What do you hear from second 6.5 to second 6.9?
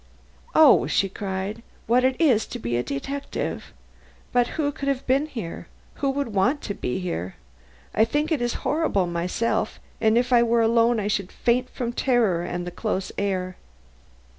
to